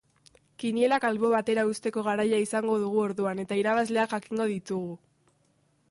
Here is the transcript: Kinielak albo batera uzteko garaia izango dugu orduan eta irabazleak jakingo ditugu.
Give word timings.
Kinielak 0.61 1.03
albo 1.09 1.29
batera 1.33 1.65
uzteko 1.73 2.03
garaia 2.07 2.39
izango 2.45 2.79
dugu 2.85 3.05
orduan 3.05 3.45
eta 3.45 3.59
irabazleak 3.63 4.15
jakingo 4.17 4.53
ditugu. 4.55 4.99